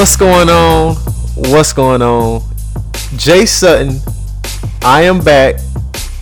[0.00, 0.94] What's going on?
[1.36, 2.40] What's going on?
[3.16, 4.00] Jay Sutton,
[4.80, 5.56] I am back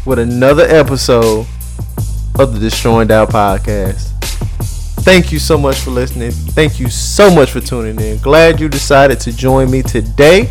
[0.05, 1.47] with another episode
[2.41, 4.11] of the Destroying Doubt podcast.
[5.05, 6.33] Thank you so much for listening.
[6.33, 8.19] Thank you so much for tuning in.
[8.19, 10.51] Glad you decided to join me today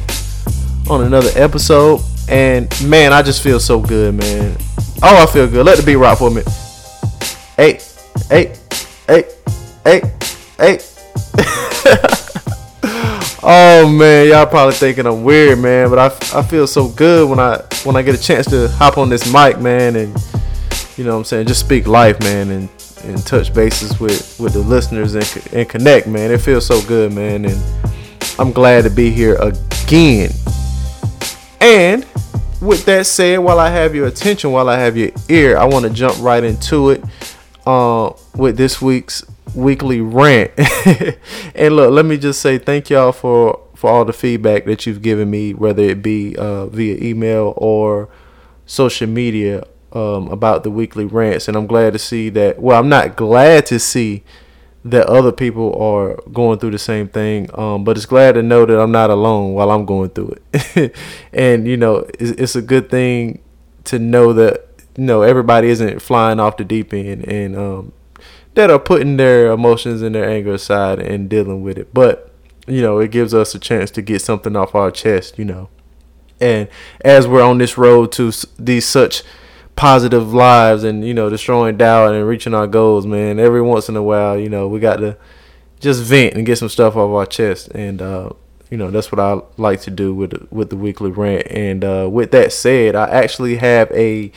[0.89, 1.99] on another episode.
[2.29, 4.55] And man, I just feel so good, man.
[5.03, 5.65] Oh, I feel good.
[5.65, 6.43] Let the beat rock for me.
[7.57, 7.81] Hey,
[8.29, 8.55] hey,
[9.05, 9.25] hey,
[9.83, 10.01] hey,
[10.57, 10.79] hey.
[13.49, 17.39] oh man, y'all probably thinking I'm weird, man, but I, I feel so good when
[17.39, 20.13] I when I get a chance to hop on this mic, man, and
[20.97, 22.69] you know what I'm saying, just speak life, man, and
[23.03, 26.29] and touch bases with with the listeners and and connect, man.
[26.29, 27.63] It feels so good, man, and
[28.37, 30.29] I'm glad to be here again.
[31.61, 32.05] And
[32.61, 35.85] with that said, while I have your attention, while I have your ear, I want
[35.85, 37.03] to jump right into it
[37.65, 39.23] uh, with this week's
[39.55, 40.51] weekly rant.
[41.55, 45.01] and look, let me just say thank y'all for for all the feedback that you've
[45.01, 48.09] given me, whether it be uh, via email or
[48.65, 51.47] social media um, about the weekly rants.
[51.47, 52.59] And I'm glad to see that.
[52.59, 54.23] Well, I'm not glad to see
[54.83, 57.49] that other people are going through the same thing.
[57.53, 60.95] Um, but it's glad to know that I'm not alone while I'm going through it.
[61.33, 63.41] and you know, it's, it's, a good thing
[63.85, 64.65] to know that
[64.97, 67.93] you know everybody isn't flying off the deep end and um,
[68.57, 71.93] that are putting their emotions and their anger aside and dealing with it.
[71.93, 72.33] But
[72.65, 75.37] you know, it gives us a chance to get something off our chest.
[75.37, 75.69] You know,
[76.41, 76.67] and
[77.01, 79.21] as we're on this road to these such
[79.75, 83.95] positive lives and you know destroying doubt and reaching our goals man every once in
[83.95, 85.15] a while you know we got to
[85.79, 88.27] just vent and get some stuff off our chest and uh,
[88.71, 92.09] you know that's what i like to do with with the weekly rant and uh,
[92.11, 94.31] with that said i actually have a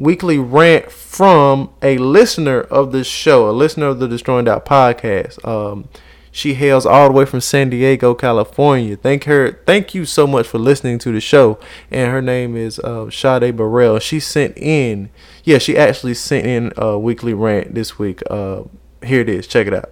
[0.00, 5.44] weekly rant from a listener of this show a listener of the destroying doubt podcast
[5.46, 5.88] um,
[6.32, 8.96] she hails all the way from San Diego, California.
[8.96, 9.60] Thank her.
[9.66, 11.58] Thank you so much for listening to the show.
[11.90, 13.98] And her name is uh, Sade Burrell.
[13.98, 15.10] She sent in.
[15.42, 18.22] Yeah, she actually sent in a weekly rant this week.
[18.30, 18.62] Uh,
[19.04, 19.46] here it is.
[19.46, 19.90] Check it out.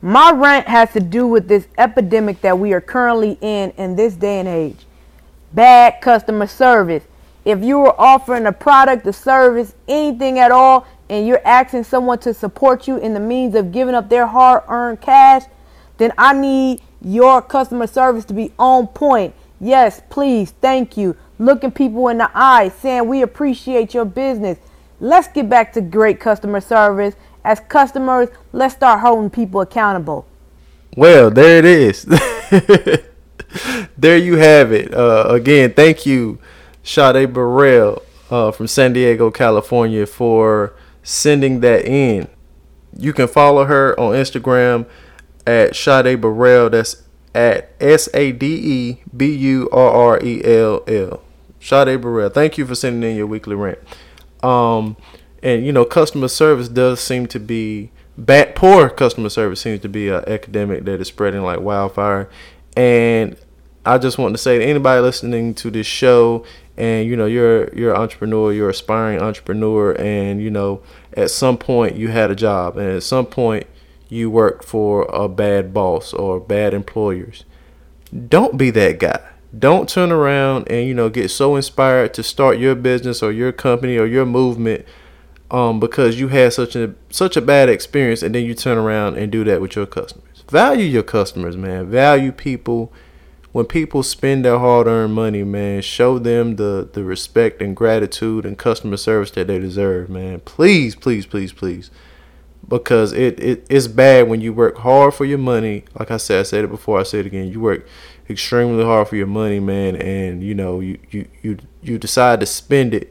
[0.00, 4.14] My rant has to do with this epidemic that we are currently in in this
[4.14, 4.86] day and age.
[5.52, 7.02] Bad customer service.
[7.46, 12.18] If you are offering a product, a service, anything at all, and you're asking someone
[12.18, 15.44] to support you in the means of giving up their hard earned cash,
[15.96, 19.32] then I need your customer service to be on point.
[19.60, 21.16] Yes, please, thank you.
[21.38, 24.58] Looking people in the eye, saying we appreciate your business.
[24.98, 27.14] Let's get back to great customer service.
[27.44, 30.26] As customers, let's start holding people accountable.
[30.96, 32.02] Well, there it is.
[33.96, 34.92] there you have it.
[34.92, 36.40] Uh, again, thank you,
[36.86, 42.28] Sade Burrell uh, from San Diego, California, for sending that in.
[42.96, 44.86] You can follow her on Instagram
[45.44, 46.70] at Sade Burrell.
[46.70, 47.02] That's
[47.34, 51.22] at S A D E B U R R E L L.
[51.60, 52.30] Sade Burrell.
[52.30, 53.78] Thank you for sending in your weekly rant.
[54.44, 54.96] Um,
[55.42, 58.54] and you know, customer service does seem to be bad.
[58.54, 62.30] Poor customer service seems to be an epidemic that is spreading like wildfire.
[62.76, 63.36] And
[63.84, 66.44] I just want to say to anybody listening to this show,
[66.76, 70.82] and you know, you're you're an entrepreneur, you're aspiring entrepreneur, and you know,
[71.14, 73.66] at some point you had a job, and at some point
[74.08, 77.44] you worked for a bad boss or bad employers.
[78.28, 79.20] Don't be that guy.
[79.56, 83.52] Don't turn around and you know get so inspired to start your business or your
[83.52, 84.84] company or your movement
[85.50, 89.16] um, because you had such a such a bad experience and then you turn around
[89.16, 90.44] and do that with your customers.
[90.50, 91.90] Value your customers, man.
[91.90, 92.92] Value people.
[93.56, 98.58] When people spend their hard-earned money, man, show them the the respect and gratitude and
[98.58, 100.40] customer service that they deserve, man.
[100.40, 101.90] Please, please, please, please
[102.68, 105.84] because it, it it's bad when you work hard for your money.
[105.98, 107.48] Like I said, I said it before, I say it again.
[107.48, 107.86] You work
[108.28, 112.46] extremely hard for your money, man, and you know you you you, you decide to
[112.46, 113.10] spend it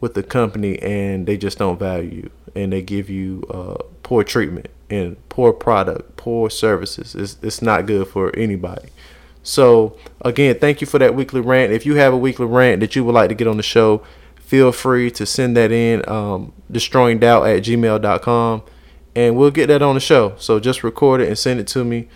[0.00, 4.24] with the company, and they just don't value you, and they give you uh, poor
[4.24, 7.14] treatment and poor product, poor services.
[7.14, 8.88] It's it's not good for anybody.
[9.42, 11.72] So again, thank you for that weekly rant.
[11.72, 14.02] If you have a weekly rant that you would like to get on the show,
[14.36, 18.62] feel free to send that in um, destroyingdoubt at gmail.com
[19.14, 20.34] and we'll get that on the show.
[20.38, 22.08] So just record it and send it to me.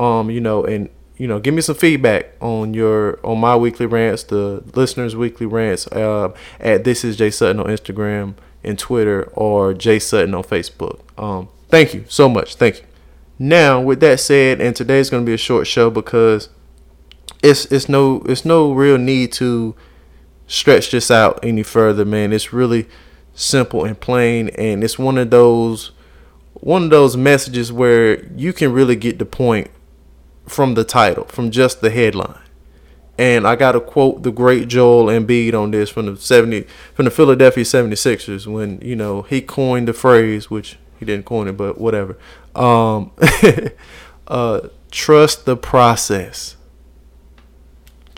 [0.00, 3.86] Um, you know, and you know, give me some feedback on your on my weekly
[3.86, 5.86] rants, the listeners' weekly rants.
[5.86, 8.34] Uh, at this is Jay Sutton on Instagram
[8.64, 11.00] and Twitter, or Jay Sutton on Facebook.
[11.18, 12.56] Um, thank you so much.
[12.56, 12.84] Thank you.
[13.38, 16.48] Now, with that said, and today's gonna be a short show because
[17.42, 19.74] it's it's no it's no real need to
[20.46, 22.32] stretch this out any further, man.
[22.32, 22.86] It's really
[23.34, 25.92] simple and plain, and it's one of those
[26.54, 29.68] one of those messages where you can really get the point
[30.46, 32.38] from the title, from just the headline.
[33.18, 37.04] And I got to quote the great Joel Embiid on this from the 70 from
[37.04, 41.56] the Philadelphia 76ers when, you know, he coined the phrase which he didn't coin it,
[41.56, 42.16] but whatever.
[42.54, 43.12] Um,
[44.28, 46.56] uh, trust the process.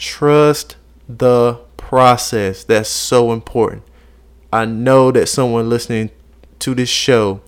[0.04, 0.76] Trust
[1.08, 2.62] the process.
[2.62, 3.84] That's so important.
[4.52, 6.10] I know that someone listening
[6.58, 7.40] to this show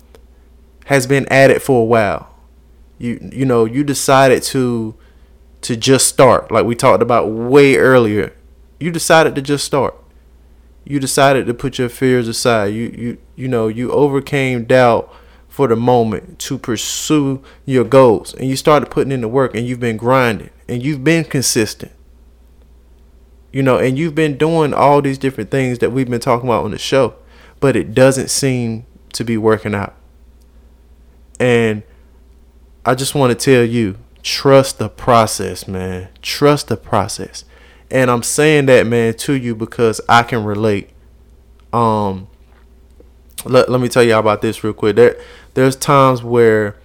[0.87, 2.35] has been at it for a while.
[2.97, 4.95] You you know, you decided to
[5.61, 8.35] to just start like we talked about way earlier.
[8.81, 9.95] You decided to just start.
[10.83, 12.73] You decided to put your fears aside.
[12.73, 15.13] You you you know, you overcame doubt
[15.47, 19.67] for the moment to pursue your goals and you started putting in the work and
[19.67, 21.93] you've been grinding and you've been consistent.
[23.57, 26.67] You know, and you've been doing all these different things that we've been talking about
[26.67, 27.15] on the show,
[27.59, 29.95] but it doesn't seem to be working out.
[31.41, 31.83] And
[32.85, 36.11] I just want to tell you, trust the process, man.
[36.21, 37.47] Trust the process.
[37.91, 40.91] And I'm saying that, man, to you because I can relate.
[41.73, 42.29] Um
[43.47, 44.97] let, let me tell y'all about this real quick.
[44.97, 45.19] There
[45.55, 46.77] there's times where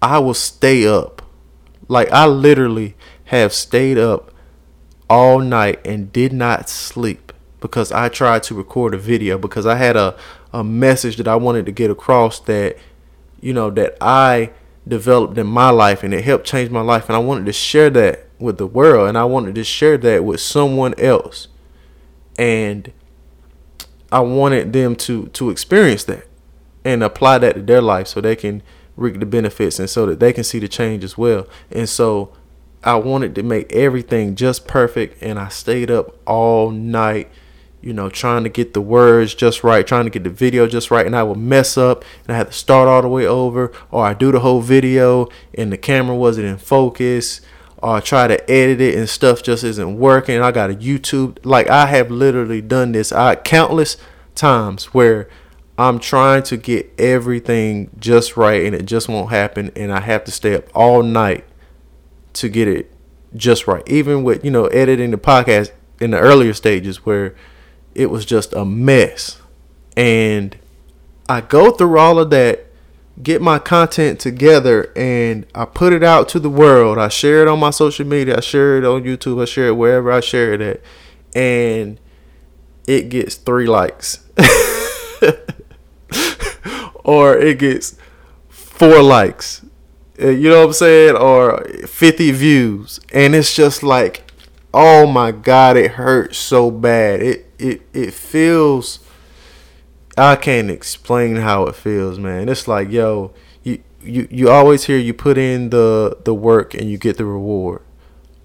[0.00, 1.22] I will stay up.
[1.88, 2.94] Like I literally
[3.24, 4.32] have stayed up
[5.08, 9.76] all night and did not sleep because I tried to record a video because I
[9.76, 10.16] had a,
[10.52, 12.76] a message that I wanted to get across that
[13.40, 14.50] you know that I
[14.86, 17.90] developed in my life and it helped change my life and I wanted to share
[17.90, 21.48] that with the world and I wanted to share that with someone else
[22.38, 22.92] and
[24.10, 26.26] I wanted them to to experience that
[26.84, 28.62] and apply that to their life so they can
[28.96, 31.46] reap the benefits and so that they can see the change as well.
[31.70, 32.32] And so
[32.84, 37.28] I wanted to make everything just perfect and I stayed up all night,
[37.80, 40.90] you know, trying to get the words just right, trying to get the video just
[40.90, 43.72] right and I would mess up and I had to start all the way over
[43.90, 47.40] or I do the whole video and the camera wasn't in focus
[47.78, 50.40] or I try to edit it and stuff just isn't working.
[50.40, 51.38] I got a YouTube.
[51.44, 53.96] Like I have literally done this I countless
[54.36, 55.28] times where
[55.76, 60.24] I'm trying to get everything just right and it just won't happen and I have
[60.24, 61.44] to stay up all night
[62.40, 62.92] to get it
[63.34, 63.82] just right.
[63.86, 67.34] Even with, you know, editing the podcast in the earlier stages where
[67.94, 69.40] it was just a mess.
[69.96, 70.56] And
[71.28, 72.68] I go through all of that
[73.22, 76.98] get my content together and I put it out to the world.
[76.98, 78.36] I share it on my social media.
[78.36, 79.42] I share it on YouTube.
[79.42, 80.80] I share it wherever I share it at.
[81.34, 81.98] And
[82.86, 84.24] it gets three likes.
[87.04, 87.96] or it gets
[88.48, 89.64] four likes.
[90.20, 91.16] Uh, you know what I'm saying?
[91.16, 93.00] Or 50 views.
[93.12, 94.28] And it's just like,
[94.74, 97.22] oh my God, it hurts so bad.
[97.22, 99.00] It it it feels
[100.16, 102.48] I can't explain how it feels, man.
[102.48, 103.32] It's like, yo,
[103.62, 107.24] you you you always hear you put in the the work and you get the
[107.24, 107.82] reward.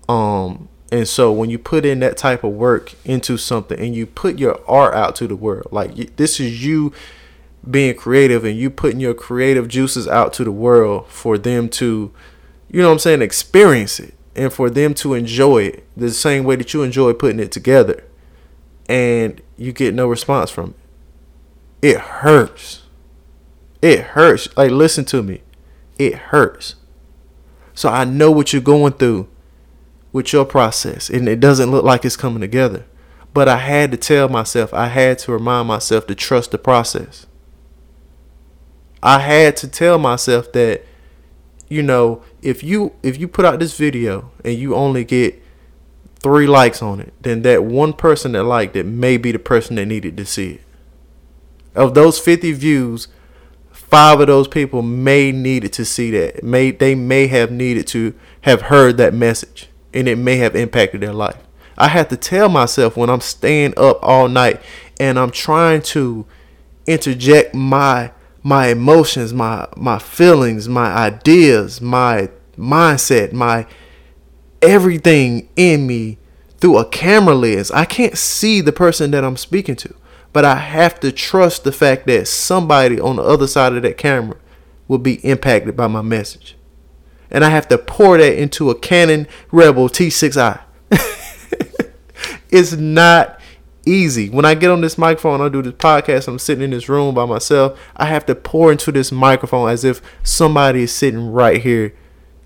[0.07, 4.05] Um and so when you put in that type of work into something and you
[4.05, 6.93] put your art out to the world, like this is you
[7.69, 12.11] being creative and you putting your creative juices out to the world for them to,
[12.69, 16.43] you know what I'm saying, experience it and for them to enjoy it the same
[16.43, 18.03] way that you enjoy putting it together.
[18.89, 20.83] And you get no response from it
[21.83, 22.83] it hurts.
[23.81, 24.47] It hurts.
[24.55, 25.41] Like, listen to me.
[25.99, 26.75] It hurts.
[27.73, 29.27] So I know what you're going through
[30.13, 32.85] with your process, and it doesn't look like it's coming together.
[33.33, 37.25] But I had to tell myself, I had to remind myself to trust the process.
[39.03, 40.85] I had to tell myself that,
[41.67, 45.43] you know, if you if you put out this video and you only get
[46.15, 49.75] three likes on it, then that one person that liked it may be the person
[49.75, 50.61] that needed to see it.
[51.75, 53.09] Of those 50 views,
[53.71, 56.41] five of those people may needed to see that.
[56.41, 61.01] May they may have needed to have heard that message and it may have impacted
[61.01, 61.43] their life.
[61.77, 64.61] I have to tell myself when I'm staying up all night
[64.97, 66.25] and I'm trying to
[66.87, 68.11] interject my
[68.43, 73.65] my emotions, my my feelings, my ideas, my mindset, my
[74.61, 76.17] everything in me
[76.57, 77.71] through a camera lens.
[77.71, 79.95] I can't see the person that I'm speaking to.
[80.31, 83.97] But I have to trust the fact that somebody on the other side of that
[83.97, 84.37] camera
[84.87, 86.57] will be impacted by my message.
[87.29, 90.61] And I have to pour that into a Canon Rebel T6i.
[92.49, 93.39] it's not
[93.85, 94.29] easy.
[94.29, 97.15] When I get on this microphone, I do this podcast, I'm sitting in this room
[97.15, 97.79] by myself.
[97.95, 101.93] I have to pour into this microphone as if somebody is sitting right here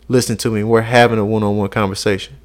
[0.08, 0.64] listening to me.
[0.64, 2.38] We're having a one-on-one conversation.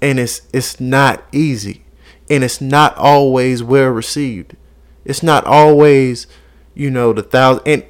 [0.00, 1.84] And it's it's not easy
[2.28, 4.56] and it's not always well received.
[5.04, 6.26] It's not always,
[6.74, 7.84] you know, the thousand and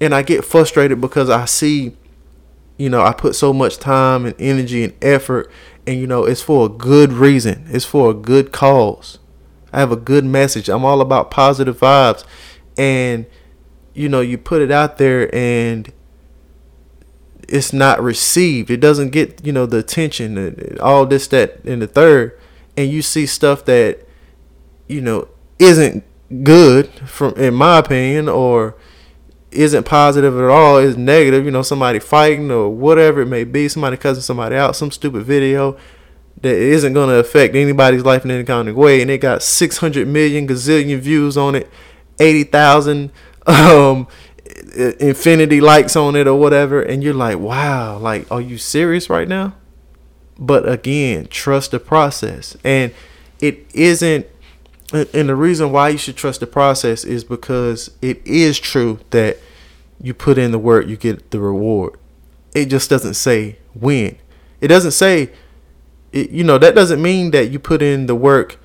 [0.00, 1.96] and I get frustrated because I see
[2.78, 5.50] you know, I put so much time and energy and effort,
[5.88, 7.66] and you know, it's for a good reason.
[7.70, 9.18] It's for a good cause.
[9.72, 10.68] I have a good message.
[10.68, 12.24] I'm all about positive vibes,
[12.76, 13.24] and
[13.94, 15.90] you know, you put it out there and
[17.48, 18.70] it's not received.
[18.70, 22.38] It doesn't get you know the attention, all this, that, and the third,
[22.76, 24.06] and you see stuff that
[24.88, 25.28] you know
[25.58, 26.04] isn't
[26.44, 28.76] good from in my opinion or
[29.50, 33.68] isn't positive at all is negative you know somebody fighting or whatever it may be
[33.68, 35.76] somebody cussing somebody out some stupid video
[36.42, 39.42] that isn't going to affect anybody's life in any kind of way and it got
[39.42, 41.70] 600 million gazillion views on it
[42.18, 43.10] 80,000
[43.46, 44.06] um
[44.76, 49.28] infinity likes on it or whatever and you're like wow like are you serious right
[49.28, 49.54] now?
[50.38, 52.92] But again trust the process and
[53.40, 54.26] it isn't
[54.92, 59.38] and the reason why you should trust the process is because it is true that
[60.00, 61.98] you put in the work you get the reward.
[62.54, 64.16] It just doesn't say when.
[64.60, 65.30] It doesn't say
[66.12, 68.58] it, you know that doesn't mean that you put in the work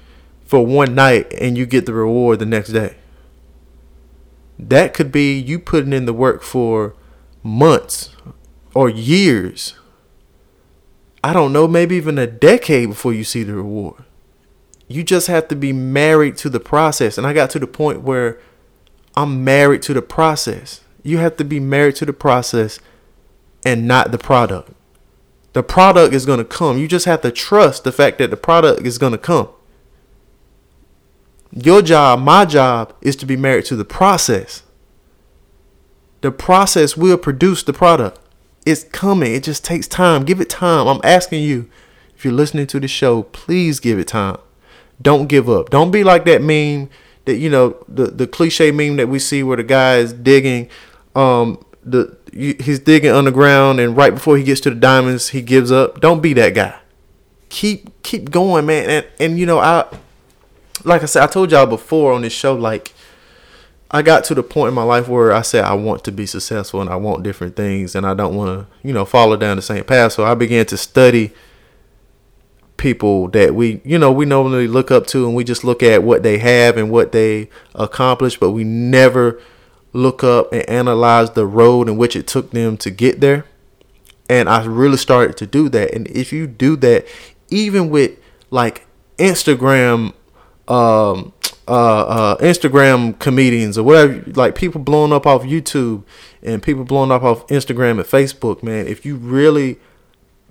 [0.45, 2.95] for one night and you get the reward the next day.
[4.57, 6.95] That could be you putting in the work for
[7.41, 8.15] months
[8.73, 9.75] or years.
[11.21, 14.03] I don't know maybe even a decade before you see the reward
[14.93, 17.17] you just have to be married to the process.
[17.17, 18.39] And I got to the point where
[19.15, 20.81] I'm married to the process.
[21.01, 22.79] You have to be married to the process
[23.65, 24.71] and not the product.
[25.53, 26.77] The product is going to come.
[26.77, 29.49] You just have to trust the fact that the product is going to come.
[31.51, 34.63] Your job, my job, is to be married to the process.
[36.21, 38.19] The process will produce the product.
[38.65, 39.33] It's coming.
[39.33, 40.23] It just takes time.
[40.23, 40.87] Give it time.
[40.87, 41.69] I'm asking you,
[42.15, 44.37] if you're listening to the show, please give it time.
[45.03, 45.69] Don't give up.
[45.69, 46.89] Don't be like that meme
[47.25, 50.69] that you know the the cliche meme that we see where the guy is digging
[51.15, 55.71] um the he's digging underground and right before he gets to the diamonds he gives
[55.71, 56.01] up.
[56.01, 56.79] Don't be that guy.
[57.49, 58.89] Keep keep going, man.
[58.89, 59.85] And and you know I
[60.83, 62.93] like I said I told y'all before on this show like
[63.91, 66.25] I got to the point in my life where I said I want to be
[66.25, 69.55] successful and I want different things and I don't want to, you know, follow down
[69.55, 70.13] the same path.
[70.13, 71.31] So I began to study
[72.83, 76.03] people that we you know we normally look up to and we just look at
[76.03, 79.39] what they have and what they accomplished but we never
[79.93, 83.45] look up and analyze the road in which it took them to get there
[84.27, 87.07] and I really started to do that and if you do that
[87.49, 88.19] even with
[88.51, 88.85] like
[89.17, 90.11] Instagram
[90.67, 91.31] um
[91.65, 96.03] uh, uh, Instagram comedians or whatever, like people blowing up off YouTube
[96.41, 98.85] and people blowing up off Instagram and Facebook, man.
[98.85, 99.79] If you really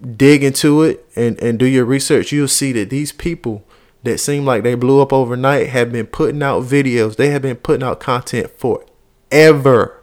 [0.03, 3.65] dig into it and, and do your research, you'll see that these people
[4.03, 7.17] that seem like they blew up overnight have been putting out videos.
[7.17, 10.03] They have been putting out content forever.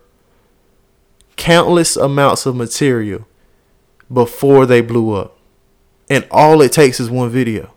[1.36, 3.28] Countless amounts of material
[4.12, 5.38] before they blew up.
[6.10, 7.74] And all it takes is one video.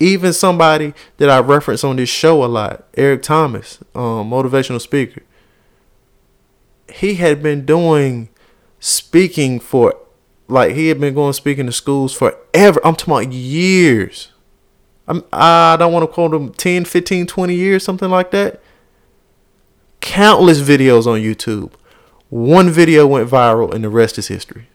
[0.00, 5.22] Even somebody that I reference on this show a lot, Eric Thomas, um, motivational speaker,
[6.92, 8.28] he had been doing
[8.80, 9.96] speaking for
[10.48, 12.80] like he had been going speaking to schools forever.
[12.84, 14.32] I'm talking about years.
[15.06, 18.60] I'm, I don't want to quote him 10, 15, 20 years, something like that.
[20.00, 21.72] Countless videos on YouTube.
[22.30, 24.68] One video went viral and the rest is history.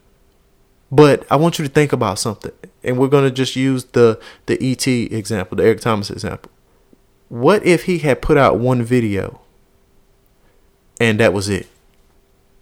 [0.92, 2.52] But I want you to think about something.
[2.84, 6.52] And we're going to just use the, the ET example, the Eric Thomas example.
[7.28, 9.42] What if he had put out one video
[11.00, 11.68] and that was it?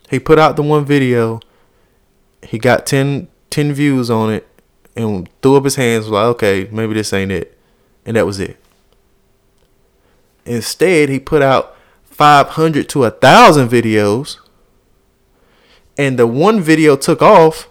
[0.09, 1.39] He put out the one video
[2.47, 4.47] he got 10, 10 views on it
[4.95, 7.57] and threw up his hands was like okay maybe this ain't it.
[8.05, 8.57] And that was it.
[10.45, 11.75] Instead he put out
[12.05, 14.37] 500 to a thousand videos.
[15.97, 17.69] And the one video took off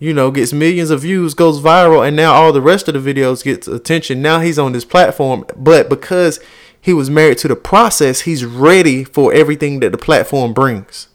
[0.00, 3.14] you know gets millions of views goes viral and now all the rest of the
[3.14, 4.20] videos gets attention.
[4.20, 6.40] Now he's on this platform but because
[6.80, 11.06] he was married to the process he's ready for everything that the platform brings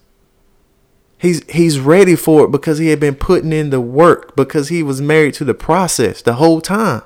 [1.20, 4.82] He's he's ready for it because he had been putting in the work because he
[4.82, 7.02] was married to the process the whole time.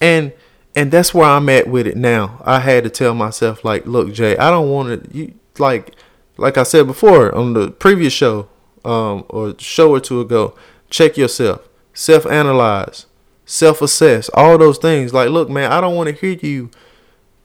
[0.00, 0.32] And
[0.74, 2.42] and that's where I'm at with it now.
[2.44, 5.94] I had to tell myself like, look, Jay, I don't want to you like
[6.36, 8.48] like I said before on the previous show
[8.84, 10.56] um or show or two ago,
[10.90, 11.60] check yourself,
[11.94, 13.06] self-analyze,
[13.44, 15.14] self-assess, all those things.
[15.14, 16.72] Like, look, man, I don't want to hear you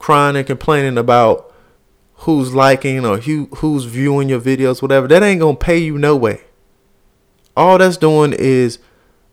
[0.00, 1.51] crying and complaining about
[2.22, 6.16] who's liking or who who's viewing your videos, whatever, that ain't gonna pay you no
[6.16, 6.42] way.
[7.56, 8.78] All that's doing is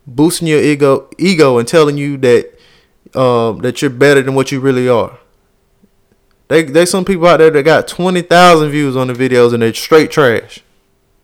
[0.08, 2.52] boosting your ego ego and telling you that
[3.16, 5.20] um, that you're better than what you really are.
[6.48, 9.62] They there's some people out there that got twenty thousand views on the videos and
[9.62, 10.62] they're straight trash.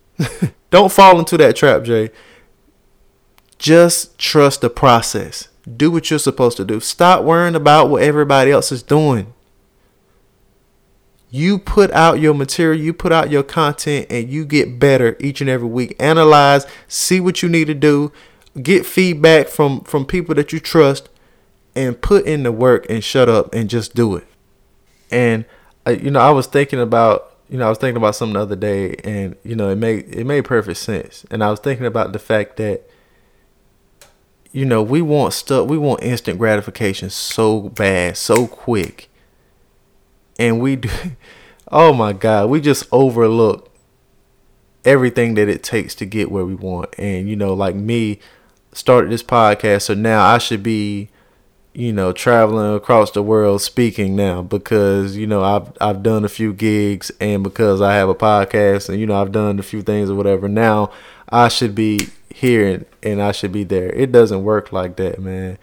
[0.69, 2.11] Don't fall into that trap, Jay.
[3.57, 5.47] Just trust the process.
[5.75, 6.79] Do what you're supposed to do.
[6.79, 9.33] Stop worrying about what everybody else is doing.
[11.29, 15.41] You put out your material, you put out your content, and you get better each
[15.41, 15.95] and every week.
[15.99, 18.11] Analyze, see what you need to do,
[18.61, 21.09] get feedback from from people that you trust,
[21.75, 24.27] and put in the work and shut up and just do it.
[25.11, 25.45] And
[25.85, 28.41] uh, you know, I was thinking about you know, I was thinking about something the
[28.41, 31.25] other day, and you know, it made it made perfect sense.
[31.29, 32.89] And I was thinking about the fact that
[34.51, 39.09] you know, we want stuff, we want instant gratification so bad, so quick.
[40.37, 40.89] And we do,
[41.71, 43.71] oh my God, we just overlook
[44.83, 46.93] everything that it takes to get where we want.
[46.97, 48.19] And, you know, like me,
[48.71, 51.09] started this podcast, so now I should be,
[51.73, 56.29] you know, traveling across the world speaking now because, you know, I've I've done a
[56.29, 59.81] few gigs and because I have a podcast and, you know, I've done a few
[59.81, 60.47] things or whatever.
[60.47, 60.91] Now
[61.29, 63.89] I should be here and, and I should be there.
[63.91, 65.57] It doesn't work like that, man.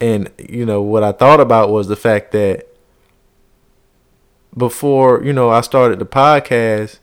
[0.00, 2.69] And you know what I thought about was the fact that
[4.56, 6.98] before, you know, I started the podcast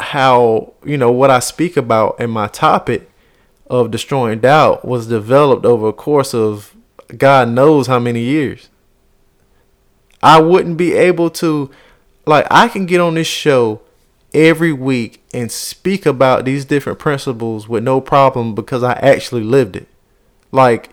[0.00, 3.08] how, you know, what I speak about in my topic
[3.68, 6.74] of destroying doubt was developed over a course of
[7.16, 8.68] God knows how many years.
[10.22, 11.70] I wouldn't be able to
[12.26, 13.80] like I can get on this show
[14.34, 19.76] every week and speak about these different principles with no problem because I actually lived
[19.76, 19.88] it.
[20.50, 20.90] Like,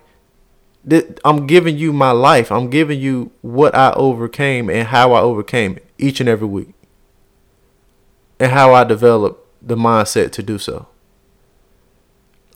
[1.26, 2.52] I'm giving you my life.
[2.52, 6.74] I'm giving you what I overcame and how I overcame it each and every week.
[8.40, 10.88] And how I developed the mindset to do so.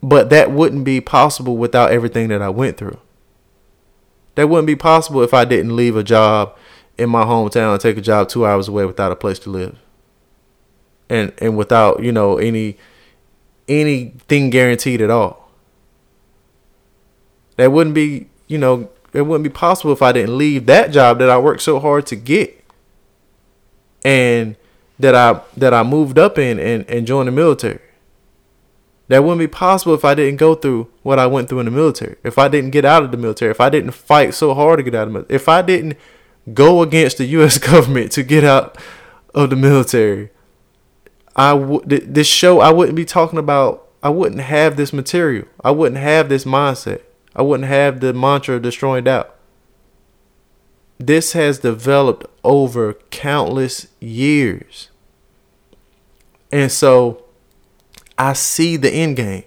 [0.01, 3.00] But that wouldn't be possible without everything that I went through.
[4.36, 6.58] That wouldn't be possible if I didn't leave a job
[6.98, 9.77] in my hometown and take a job two hours away without a place to live
[11.10, 12.77] and and without you know any
[13.68, 15.42] anything guaranteed at all.
[17.55, 21.19] That wouldn't be you know it wouldn't be possible if I didn't leave that job
[21.19, 22.63] that I worked so hard to get,
[24.04, 24.56] and
[24.99, 27.80] that I that I moved up in and, and joined the military.
[29.10, 31.71] That wouldn't be possible if I didn't go through what I went through in the
[31.71, 32.15] military.
[32.23, 34.84] If I didn't get out of the military, if I didn't fight so hard to
[34.84, 35.97] get out of the military, if I didn't
[36.54, 37.58] go against the U.S.
[37.71, 38.78] government to get out
[39.36, 40.30] of the military,
[41.36, 45.45] I would this show I wouldn't be talking about I wouldn't have this material.
[45.63, 47.01] I wouldn't have this mindset.
[47.36, 49.36] I wouldn't have the mantra of destroying doubt.
[51.00, 54.89] This has developed over countless years.
[56.52, 57.24] And so
[58.17, 59.43] I see the end game.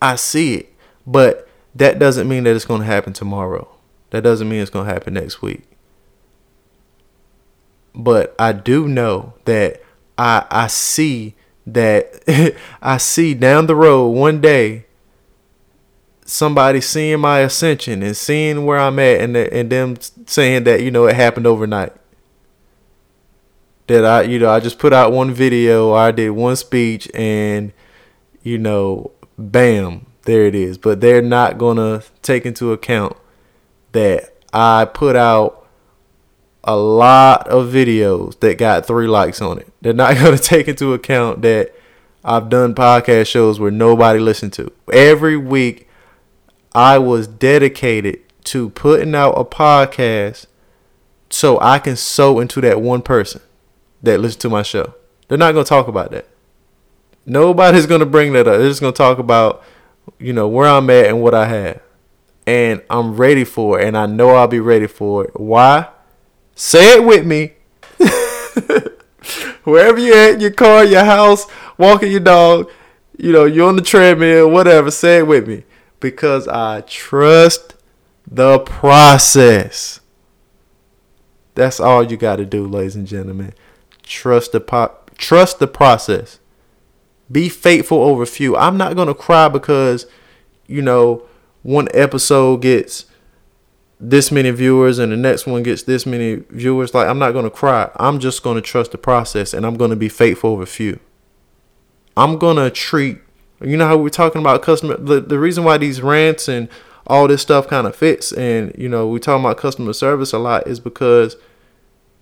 [0.00, 0.74] I see it.
[1.06, 3.68] But that doesn't mean that it's going to happen tomorrow.
[4.10, 5.62] That doesn't mean it's going to happen next week.
[7.94, 9.82] But I do know that
[10.16, 11.34] I I see
[11.66, 14.86] that I see down the road one day
[16.24, 20.90] somebody seeing my ascension and seeing where I'm at and and them saying that you
[20.90, 21.92] know it happened overnight.
[23.86, 27.72] That I you know I just put out one video, I did one speech and
[28.42, 30.78] you know bam there it is.
[30.78, 33.16] But they're not going to take into account
[33.92, 35.66] that I put out
[36.64, 39.72] a lot of videos that got three likes on it.
[39.80, 41.74] They're not going to take into account that
[42.24, 44.72] I've done podcast shows where nobody listened to.
[44.92, 45.88] Every week,
[46.74, 50.46] I was dedicated to putting out a podcast
[51.30, 53.40] so I can sow into that one person
[54.02, 54.94] that listens to my show.
[55.28, 56.28] They're not going to talk about that.
[57.24, 58.58] Nobody's going to bring that up.
[58.58, 59.62] They're just going to talk about,
[60.18, 61.80] you know, where I'm at and what I have.
[62.46, 63.86] And I'm ready for it.
[63.86, 65.38] And I know I'll be ready for it.
[65.38, 65.88] Why?
[66.54, 67.52] Say it with me.
[69.64, 71.46] Wherever you're at, your car, your house,
[71.78, 72.70] walking your dog,
[73.16, 75.62] you know, you're on the treadmill, whatever, say it with me.
[76.02, 77.76] Because I trust
[78.26, 80.00] the process.
[81.54, 83.54] That's all you got to do, ladies and gentlemen.
[84.02, 86.40] Trust the pop, trust the process.
[87.30, 88.56] Be faithful over few.
[88.56, 90.06] I'm not gonna cry because,
[90.66, 91.22] you know,
[91.62, 93.06] one episode gets
[94.00, 97.48] this many viewers and the next one gets this many viewers, like I'm not gonna
[97.48, 97.90] cry.
[97.96, 100.98] I'm just gonna trust the process and I'm gonna be faithful over few.
[102.16, 103.20] I'm gonna treat
[103.64, 106.68] you know how we're talking about customer the, the reason why these rants and
[107.06, 110.38] all this stuff kind of fits and you know we talking about customer service a
[110.38, 111.36] lot is because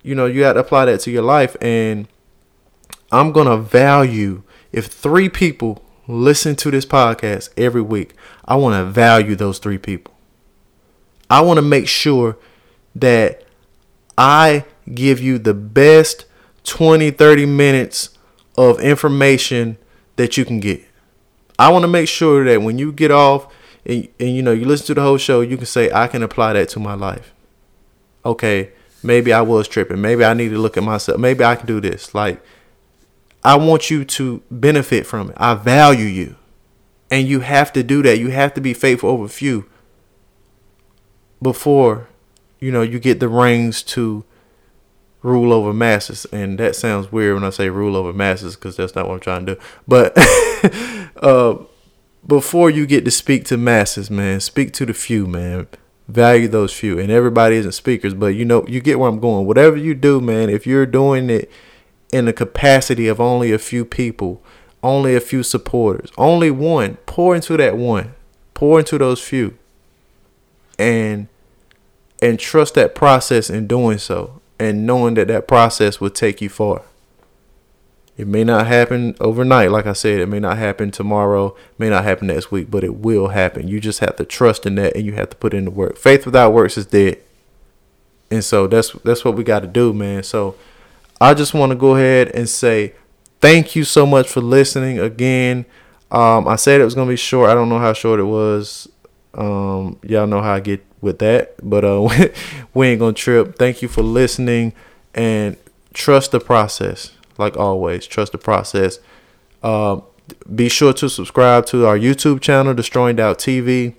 [0.03, 2.09] you know you got to apply that to your life and
[3.13, 8.85] I'm gonna value if three people listen to this podcast every week, I want to
[8.85, 10.15] value those three people.
[11.29, 12.37] I want to make sure
[12.95, 13.45] that
[14.19, 16.27] I give you the best
[16.65, 18.11] 20, 30 minutes
[18.57, 19.79] of information
[20.17, 20.85] that you can get.
[21.61, 23.53] I want to make sure that when you get off
[23.85, 26.23] and, and you know you listen to the whole show, you can say I can
[26.23, 27.35] apply that to my life.
[28.25, 30.01] Okay, maybe I was tripping.
[30.01, 31.21] Maybe I need to look at myself.
[31.21, 32.15] Maybe I can do this.
[32.15, 32.43] Like
[33.45, 35.37] I want you to benefit from it.
[35.37, 36.37] I value you.
[37.11, 38.19] And you have to do that.
[38.19, 39.69] You have to be faithful over few
[41.43, 42.09] before
[42.59, 44.25] you know you get the reins to
[45.23, 48.95] rule over masses and that sounds weird when i say rule over masses because that's
[48.95, 49.61] not what i'm trying to do.
[49.87, 50.17] But
[51.23, 51.59] uh,
[52.27, 55.69] before you get to speak to masses man speak to the few man.
[56.09, 59.47] Value those few and everybody isn't speakers but you know you get where i'm going.
[59.47, 61.51] Whatever you do man if you're doing it
[62.13, 64.43] in the capacity of only a few people
[64.83, 68.15] only a few supporters only one pour into that one
[68.55, 69.57] pour into those few
[70.79, 71.29] and
[72.23, 76.49] and trust that process in doing so and knowing that that process will take you
[76.49, 76.83] far.
[78.19, 82.05] It may not happen overnight, like I said, it may not happen tomorrow, may not
[82.05, 83.67] happen next week, but it will happen.
[83.67, 85.97] You just have to trust in that and you have to put in the work.
[85.97, 87.19] Faith without works is dead.
[88.31, 90.23] And so that's that's what we got to do, man.
[90.23, 90.55] So
[91.19, 92.93] I just want to go ahead and say
[93.41, 95.65] thank you so much for listening again.
[96.11, 97.49] Um, I said it was gonna be short.
[97.49, 98.87] I don't know how short it was.
[99.33, 101.55] Um, y'all know how I get with that.
[101.63, 102.09] But uh,
[102.75, 103.57] we ain't gonna trip.
[103.57, 104.73] Thank you for listening
[105.15, 105.57] and
[105.93, 107.13] trust the process.
[107.39, 108.99] Like always, trust the process.
[109.63, 110.01] Uh,
[110.55, 113.95] be sure to subscribe to our YouTube channel, Destroying Doubt TV.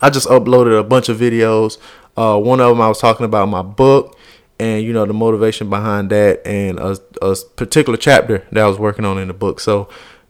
[0.00, 1.78] I just uploaded a bunch of videos.
[2.16, 4.18] Uh, one of them I was talking about my book
[4.58, 8.78] and you know the motivation behind that and a, a particular chapter that I was
[8.78, 9.60] working on in the book.
[9.60, 9.88] So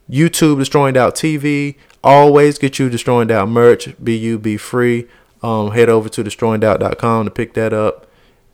[0.08, 3.88] YouTube Destroying Doubt TV always get you Destroying Doubt merch.
[4.02, 5.08] Be you, be free
[5.42, 8.06] um, head over to destroyingdoubt.com to pick that up.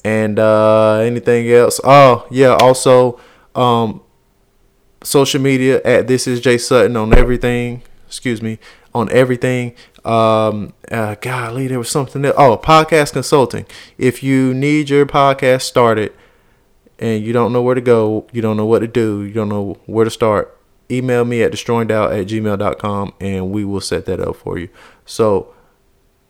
[0.05, 1.81] And uh, anything else?
[1.85, 2.57] Oh, yeah.
[2.61, 3.21] Also,
[3.55, 4.01] um,
[5.03, 7.83] social media at this is Jay Sutton on everything.
[8.07, 8.59] Excuse me,
[8.95, 9.75] on everything.
[10.05, 12.37] Um, uh, golly, there was something else.
[12.39, 13.67] Oh, podcast consulting.
[13.99, 16.13] If you need your podcast started
[16.99, 19.51] and you don't know where to go, you don't know what to do, you don't
[19.51, 20.57] know where to start,
[20.91, 24.71] email me at destroyingdoubt at gmail.com and we will set that up for you.
[25.05, 25.55] So,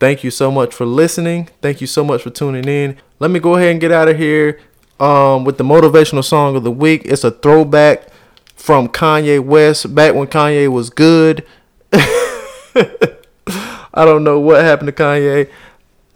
[0.01, 1.49] Thank you so much for listening.
[1.61, 2.97] Thank you so much for tuning in.
[3.19, 4.61] Let me go ahead and get out of here
[5.01, 7.03] um, with the motivational song of the week.
[7.05, 8.07] It's a throwback
[8.55, 11.45] from Kanye West back when Kanye was good.
[11.93, 13.25] I
[14.05, 15.51] don't know what happened to Kanye.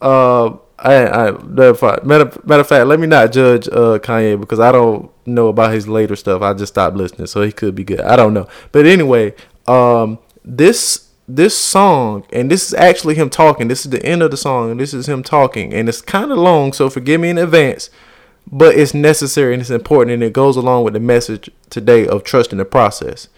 [0.01, 4.71] Uh, I, I matter, matter of fact, let me not judge uh, Kanye because I
[4.71, 6.43] don't know about his later stuff.
[6.43, 8.01] I just stopped listening, so he could be good.
[8.01, 8.49] I don't know.
[8.71, 9.35] But anyway,
[9.67, 13.69] um, this this song, and this is actually him talking.
[13.69, 16.31] This is the end of the song, and this is him talking, and it's kind
[16.31, 17.91] of long, so forgive me in advance.
[18.51, 22.25] But it's necessary and it's important, and it goes along with the message today of
[22.25, 23.29] trusting the process.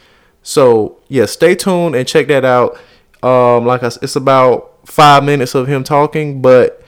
[0.43, 2.79] So yeah, stay tuned and check that out.
[3.23, 6.83] Um, like I, said, it's about five minutes of him talking, but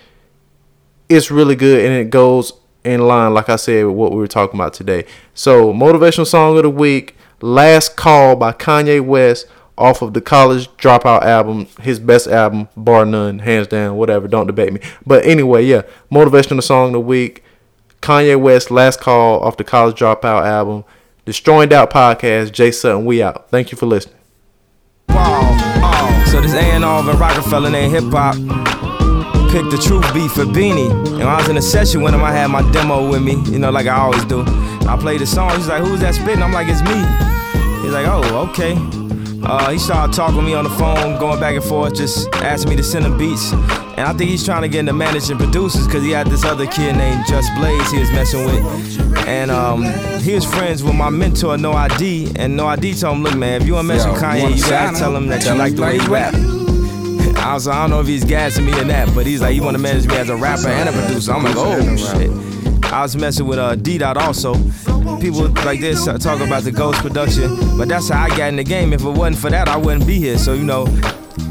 [1.08, 2.52] it's really good, and it goes
[2.84, 5.04] in line, like I said, with what we were talking about today.
[5.34, 9.46] So motivational song of the week, "Last Call" by Kanye West
[9.78, 14.46] off of the college dropout album, his best album, bar none, hands down, whatever, don't
[14.46, 14.80] debate me.
[15.04, 17.44] But anyway, yeah, motivational song of the week,
[18.00, 20.84] Kanye West, last call off the college dropout album,
[21.24, 23.50] Destroying Doubt podcast, Jay Sutton, we out.
[23.50, 24.16] Thank you for listening.
[25.08, 28.34] So this A&R of Roc-A-Fella named Hip Hop
[29.50, 30.90] picked the truth beat for Beanie.
[31.14, 33.58] And I was in a session with him, I had my demo with me, you
[33.58, 34.44] know, like I always do.
[34.88, 35.50] I played the song.
[35.56, 36.94] He's like, "Who's that spitting?" I'm like, "It's me."
[37.82, 38.74] He's like, "Oh, okay."
[39.48, 42.70] Uh, he started talking to me on the phone, going back and forth, just asking
[42.70, 43.52] me to send him beats.
[43.52, 46.66] And I think he's trying to get into managing producers because he had this other
[46.66, 49.16] kid named Just Blaze he was messing with.
[49.28, 49.85] And um,
[50.20, 52.32] he was friends with my mentor, No ID.
[52.35, 54.62] And No ID told him, look, man, if you want to mess with Kanye, you
[54.62, 56.35] gotta tell him that you like the way he rap.
[57.38, 59.54] I was like, I don't know if he's gassing me or that, but he's like,
[59.54, 61.32] he want to manage me as a rapper and a producer.
[61.32, 62.55] I'm like, oh, shit.
[62.92, 64.55] I was messing with uh, D Dot also.
[65.20, 68.64] People like this talk about the Ghost production, but that's how I got in the
[68.64, 68.92] game.
[68.92, 70.38] If it wasn't for that, I wouldn't be here.
[70.38, 70.87] So you know,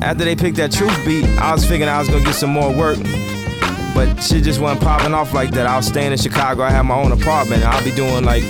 [0.02, 2.74] after they picked that Truth beat, I was figuring I was gonna get some more
[2.76, 2.98] work.
[3.94, 5.68] But shit just wasn't popping off like that.
[5.68, 6.64] I was staying in Chicago.
[6.64, 7.64] I had my own apartment.
[7.64, 8.44] I'll be doing like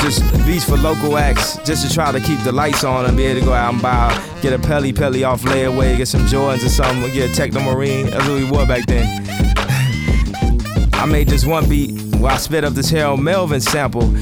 [0.00, 3.24] just beats for local acts just to try to keep the lights on and be
[3.26, 6.64] able to go out and buy, get a Pelly Pelly off layaway, get some Jordans
[6.64, 8.06] or something, get a Techno Marine.
[8.10, 9.06] That's what we wore back then.
[10.94, 14.12] I made this one beat where I spit up this Harold Melvin sample.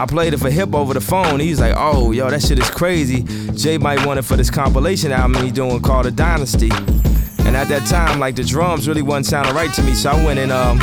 [0.00, 1.40] I played it for Hip over the phone.
[1.40, 3.22] He's like, oh, yo, that shit is crazy.
[3.52, 6.70] Jay might want it for this compilation album he's doing called The Dynasty.
[7.40, 9.94] And at that time, like the drums really wasn't sounding right to me.
[9.94, 10.78] So I went and um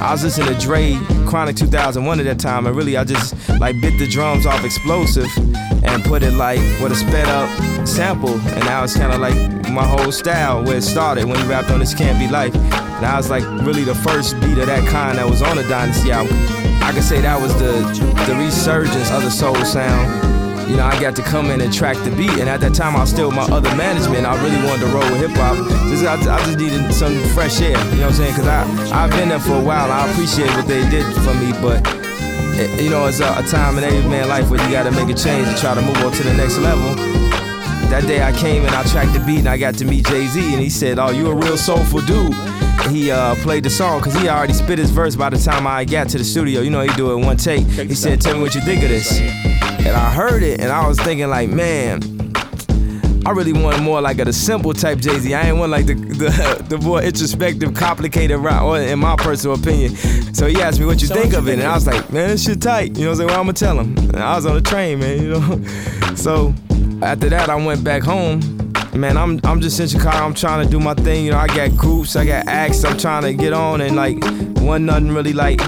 [0.00, 3.80] I was listening to Dre Chronic 2001 at that time, and really I just like
[3.80, 5.28] bit the drums off Xxplosive
[5.82, 9.34] and put it like with a sped up sample, and now it's kind of like
[9.70, 12.54] my whole style where it started when he rapped on This Can't Be Life.
[12.96, 15.64] And I was like really the first beat of that kind that was on the
[15.64, 16.36] Dynasty album.
[16.82, 17.72] I could say that was the
[18.26, 20.34] the resurgence of the soul sound
[20.68, 22.40] you know, I got to come in and track the beat.
[22.40, 24.24] And at that time, I was still with my other management.
[24.24, 25.60] I really wanted to roll with hip hop.
[25.60, 27.76] I, I, just needed some fresh air.
[27.92, 28.34] You know what I'm saying?
[28.34, 29.90] Because I've been there for a while.
[29.90, 31.84] I appreciate what they did for me, but.
[32.54, 35.08] Eh, you know, it's a, a time in every man's life where you gotta make
[35.08, 36.94] a change and try to move on to the next level.
[37.90, 40.26] That day I came and I tracked the beat and I got to meet Jay
[40.28, 42.32] Z and he said, "Oh, you a real soulful dude."
[42.90, 45.84] He uh, played the song because he already spit his verse by the time I
[45.84, 46.60] got to the studio.
[46.60, 47.66] You know, he do it one take.
[47.66, 49.20] He said, "Tell me what you think of this."
[49.86, 52.00] And I heard it and I was thinking like, man,
[53.26, 55.34] I really wanted more like a the simple type Jay Z.
[55.34, 59.94] I ain't want like the, the the more introspective, complicated route, in my personal opinion.
[60.34, 61.86] So he asked me what you so think what of you it, and I was
[61.86, 62.96] like, man, this shit tight.
[62.96, 63.28] You know what I'm saying?
[63.28, 63.96] Well, I'm gonna tell him.
[63.98, 65.22] And I was on the train, man.
[65.22, 65.64] You know.
[66.16, 66.54] So
[67.02, 68.40] after that, I went back home.
[68.94, 70.24] Man, I'm I'm just in Chicago.
[70.24, 71.24] I'm trying to do my thing.
[71.24, 72.84] You know, I got groups, I got acts.
[72.84, 74.22] I'm trying to get on, and like,
[74.60, 75.58] one nothing really like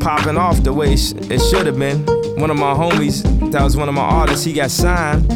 [0.00, 1.98] popping off the way it should have been
[2.36, 5.26] one of my homies that was one of my artists, he got signed.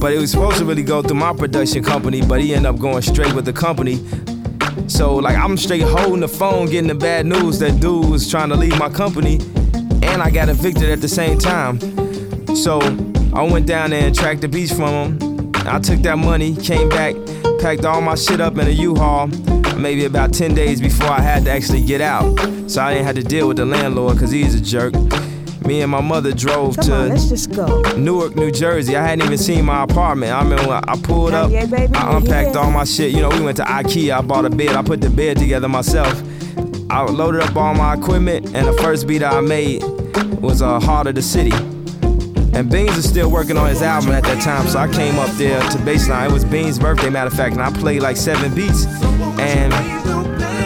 [0.00, 2.78] But it was supposed to really go through my production company, but he ended up
[2.78, 3.96] going straight with the company.
[4.88, 8.50] So like I'm straight holding the phone, getting the bad news that dude was trying
[8.50, 9.40] to leave my company,
[10.02, 11.78] and I got evicted at the same time.
[12.56, 12.80] So
[13.32, 15.25] I went down there and tracked the beats from him.
[15.66, 17.14] I took that money, came back,
[17.60, 19.28] packed all my shit up in a U-Haul.
[19.76, 22.38] Maybe about 10 days before I had to actually get out.
[22.68, 24.94] So I didn't have to deal with the landlord because he's a jerk.
[25.66, 27.82] Me and my mother drove Come to on, let's just go.
[27.96, 28.96] Newark, New Jersey.
[28.96, 30.32] I hadn't even seen my apartment.
[30.32, 32.60] I mean, I pulled up, yeah, baby, I unpacked yeah.
[32.60, 33.12] all my shit.
[33.12, 34.16] You know, we went to IKEA.
[34.16, 34.76] I bought a bed.
[34.76, 36.22] I put the bed together myself.
[36.88, 39.82] I loaded up all my equipment, and the first beat I made
[40.40, 41.50] was uh, Heart of the City.
[42.56, 45.28] And Beans was still working on his album at that time, so I came up
[45.32, 46.30] there to baseline.
[46.30, 48.86] It was Beans' birthday, matter of fact, and I played like seven beats.
[49.38, 49.74] And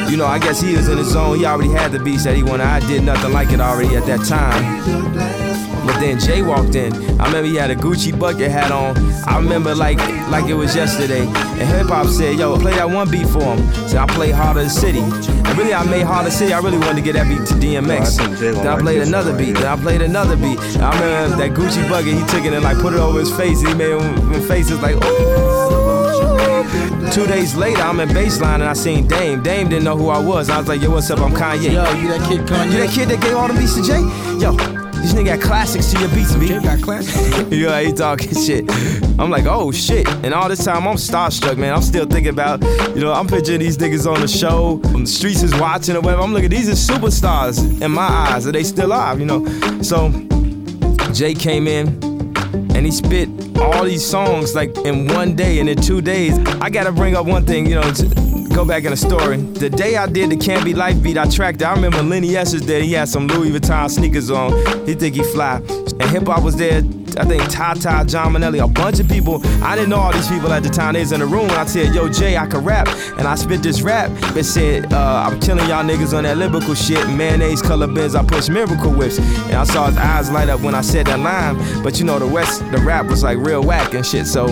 [0.09, 1.38] you know, I guess he was in his zone.
[1.38, 2.66] He already had the beats that he wanted.
[2.66, 5.39] I did nothing like it already at that time.
[5.86, 6.92] But then Jay walked in.
[7.20, 8.96] I remember he had a Gucci bucket hat on.
[9.26, 9.98] I remember like
[10.30, 11.22] like it was yesterday.
[11.26, 14.58] And hip hop said, "Yo, play that one beat for him." So I played Heart
[14.58, 15.00] of the City.
[15.00, 16.52] And really, I made Heart of the City.
[16.52, 18.20] I really wanted to get that beat to DMX.
[18.20, 19.54] I then I played another beat.
[19.54, 20.58] Then I played another beat.
[20.74, 22.14] And I remember that Gucci bucket.
[22.14, 23.60] He took it and like put it over his face.
[23.60, 24.00] and He made
[24.34, 25.80] his faces like, "Ooh."
[27.12, 29.42] Two days later, I'm in baseline and I seen Dame.
[29.42, 30.48] Dame didn't know who I was.
[30.48, 31.18] I was like, yo, what's up?
[31.18, 31.72] I'm Kanye.
[31.72, 32.72] Yo, you that kid Kanye?
[32.72, 33.98] You that kid that gave all the beats to Jay?
[34.38, 34.54] Yo,
[35.00, 36.48] this nigga got classics to your beats, B.
[36.48, 37.50] Jay got classics?
[37.50, 38.70] yeah, he talking shit.
[39.18, 40.08] I'm like, oh shit.
[40.24, 41.74] And all this time, I'm starstruck, man.
[41.74, 42.62] I'm still thinking about,
[42.94, 44.76] you know, I'm picturing these niggas on the show.
[44.78, 46.22] The streets is watching or whatever.
[46.22, 48.46] I'm looking, these are superstars in my eyes.
[48.46, 49.44] Are they still alive, you know?
[49.82, 50.10] So,
[51.12, 51.88] Jay came in
[52.74, 56.38] and he spit all these songs like in one day and in two days.
[56.60, 57.92] I gotta bring up one thing, you know,
[58.54, 59.38] go back in the story.
[59.38, 61.64] The day I did the Can't Be Life beat, I tracked it.
[61.64, 62.82] I remember Lenny S's there.
[62.82, 64.52] He had some Louis Vuitton sneakers on.
[64.86, 65.56] He think he fly.
[65.56, 66.82] And hip hop was there
[67.16, 69.40] I think Tata, John Meneilly, a bunch of people.
[69.62, 70.94] I didn't know all these people at the time.
[70.94, 71.44] They was in the room.
[71.44, 72.88] And I said, Yo, Jay, I can rap.
[73.18, 74.10] And I spit this rap.
[74.36, 77.08] It said, uh, I'm killing y'all niggas on that lyrical shit.
[77.08, 78.14] Mayonnaise color Benz.
[78.14, 79.18] I push miracle whips.
[79.18, 81.82] And I saw his eyes light up when I said that line.
[81.82, 84.26] But you know, the West, the rap was like real whack and shit.
[84.26, 84.48] So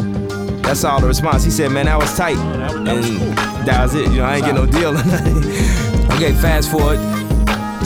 [0.63, 1.45] that's all the response.
[1.45, 2.37] He said, Man, that was tight.
[2.37, 4.11] and that was it.
[4.11, 4.97] You know, I ain't get no deal.
[6.19, 6.99] Okay, fast forward.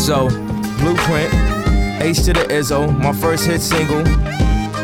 [0.01, 0.29] So,
[0.79, 1.35] Blueprint,
[2.01, 4.07] H to the Izzo, my first hit single.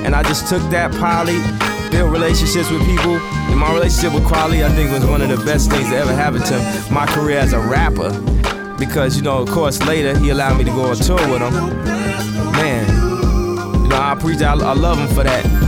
[0.05, 1.39] And I just took that poly,
[1.91, 3.17] built relationships with people.
[3.17, 6.13] And my relationship with Kweli, I think, was one of the best things that ever
[6.13, 8.11] happened to my career as a rapper.
[8.77, 11.55] Because, you know, of course, later he allowed me to go on tour with him.
[12.53, 12.87] Man,
[13.83, 15.68] you know, I appreciate, I, I love him for that.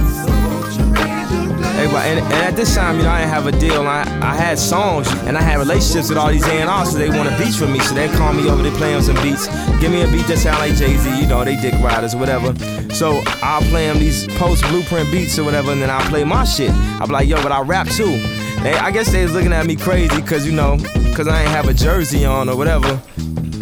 [1.80, 3.86] Everybody, and, and, at this time, you know, I didn't have a deal.
[3.86, 7.38] I, I had songs and I had relationships with all these A&Rs, so they wanted
[7.38, 7.78] beats from me.
[7.78, 9.46] So they call me over, they play them some beats.
[9.80, 12.54] Give me a beat that sound like Jay Z, you know, they dick riders, whatever.
[12.92, 16.44] So I'll play them these post blueprint beats or whatever, and then I'll play my
[16.44, 16.70] shit.
[17.00, 18.18] I'll be like, yo, but I rap too.
[18.62, 20.76] They, I guess they was looking at me crazy, cause you know,
[21.14, 23.00] cause I ain't have a jersey on or whatever.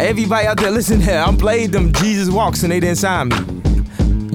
[0.01, 3.58] Everybody out there, listen here, I played them Jesus Walks and they didn't sign me.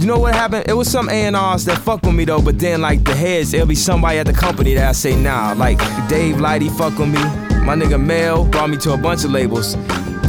[0.04, 0.66] You know what happened?
[0.68, 3.66] It was some A&Rs that fuck with me though, but then like the heads, it'll
[3.66, 5.54] be somebody at the company that I say nah.
[5.54, 5.78] Like
[6.10, 7.24] Dave Lighty fuck with me.
[7.63, 9.76] My nigga Mel brought me to a bunch of labels.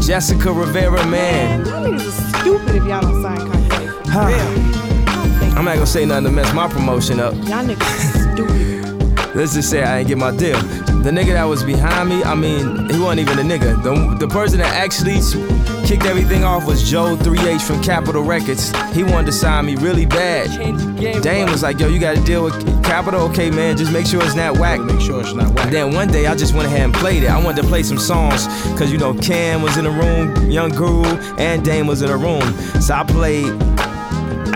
[0.06, 1.66] Jessica Rivera, man.
[1.66, 4.06] Y'all niggas are stupid if y'all don't sign Kanye.
[4.06, 5.58] Huh.
[5.58, 7.34] I'm not gonna say nothing to mess my promotion up.
[7.34, 9.34] Y'all niggas stupid.
[9.34, 10.60] let's just say I didn't get my deal.
[11.02, 13.82] The nigga that was behind me, I mean, he wasn't even a nigga.
[13.82, 15.20] The, the person that actually
[15.84, 18.72] kicked everything off was Joe 3H from Capitol Records.
[18.94, 20.48] He wanted to sign me really bad.
[21.22, 23.20] Dame was like, yo, you gotta deal with Capitol?
[23.30, 24.80] Okay, man, just make sure it's not whack.
[24.80, 25.70] Make sure it's not whack.
[25.70, 27.30] Then one day I just went ahead and played it.
[27.30, 28.46] I wanted to play some songs,
[28.78, 31.04] cause you know, Cam was in the room, Young Guru,
[31.38, 32.42] and Dame was in the room.
[32.80, 33.52] So I played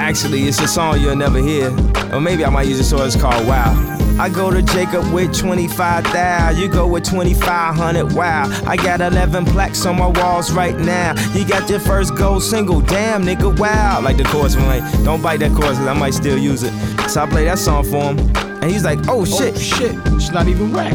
[0.09, 1.68] Actually, it's a song you'll never hear.
[2.14, 3.75] Or maybe I might use a song it's called Wow.
[4.18, 6.59] I go to Jacob with 25,000.
[6.59, 8.14] You go with 2,500.
[8.14, 8.49] Wow.
[8.66, 11.12] I got 11 plaques on my walls right now.
[11.35, 12.81] You got your first gold single.
[12.81, 14.01] Damn, nigga, wow.
[14.01, 16.73] Like the chorus like, don't bite that chorus because I might still use it.
[17.11, 18.18] So I play that song for him.
[18.62, 19.57] And he's like, oh shit.
[19.57, 19.94] Oh, shit.
[20.14, 20.94] It's not even whack.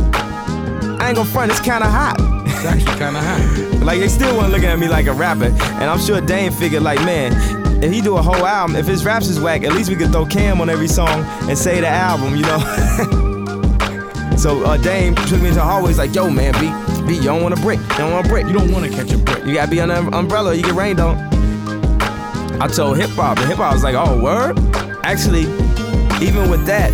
[0.99, 2.17] I ain't gonna front, it's kinda hot.
[2.47, 3.81] It's actually kinda hot.
[3.83, 5.45] like they still weren't looking at me like a rapper.
[5.45, 9.03] And I'm sure Dame figured like, man, if he do a whole album, if his
[9.03, 11.87] raps is whack, at least we could throw Cam on every song and say the
[11.87, 12.57] album, you know.
[14.37, 15.89] so uh, Dame took me into the hallway.
[15.89, 16.71] He's like, "Yo, man, B,
[17.05, 17.79] B, you don't want a brick.
[17.79, 18.47] You don't want a brick.
[18.47, 19.45] You don't want to catch a brick.
[19.45, 20.55] You gotta be under an umbrella.
[20.55, 21.17] You get rained on."
[22.61, 24.57] I told hip hop, and hip hop was like, "Oh, word."
[25.03, 25.41] Actually,
[26.25, 26.93] even with that,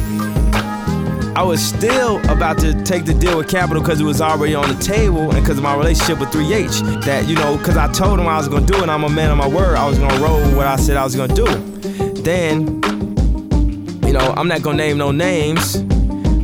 [1.39, 4.67] I was still about to take the deal with Capitol because it was already on
[4.67, 7.05] the table and because of my relationship with 3H.
[7.05, 9.09] That, you know, because I told him I was going to do it, I'm a
[9.09, 9.77] man of my word.
[9.77, 12.21] I was going to roll what I said I was going to do.
[12.23, 12.59] Then,
[14.05, 15.77] you know, I'm not going to name no names.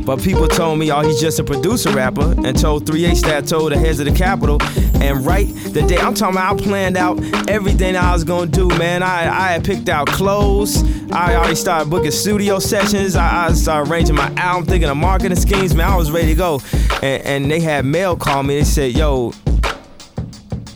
[0.06, 3.72] But people told me, oh, he's just a producer rapper, and told 3H that told
[3.72, 4.62] the heads of the Capitol.
[5.02, 7.18] And right the day, I'm talking about, I planned out
[7.50, 9.02] everything I was gonna do, man.
[9.02, 10.84] I, I had picked out clothes.
[11.10, 13.16] I already started booking studio sessions.
[13.16, 15.90] I, I started arranging my album, thinking of marketing schemes, man.
[15.90, 16.60] I was ready to go.
[17.02, 18.58] And, and they had mail call me.
[18.58, 19.32] They said, yo,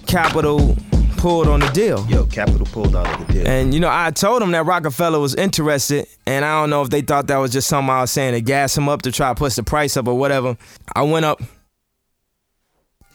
[0.09, 0.77] Capitol
[1.21, 2.05] pulled on the deal.
[2.09, 3.47] Yo, Capitol pulled out of the deal.
[3.47, 6.91] And you know, I told them that Roc-A-Fella was interested, and I don't know if
[6.91, 9.31] they thought that was just something I was saying to gas him up to try
[9.31, 10.57] to push the price up or whatever.
[10.95, 11.43] I went up.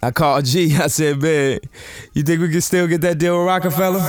[0.02, 0.76] I called G.
[0.82, 1.60] I said, "Man,
[2.14, 4.00] you think we can still get that deal with Roc-A-Fella?"